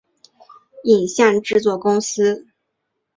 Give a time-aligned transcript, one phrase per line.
[0.85, 2.47] 影像制作公司